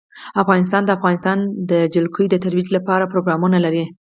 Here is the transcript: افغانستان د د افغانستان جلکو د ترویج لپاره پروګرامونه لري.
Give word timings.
افغانستان 0.41 0.81
د 0.83 0.87
د 0.87 0.91
افغانستان 0.97 1.37
جلکو 1.93 2.21
د 2.29 2.35
ترویج 2.43 2.67
لپاره 2.77 3.09
پروګرامونه 3.11 3.57
لري. 3.65 3.83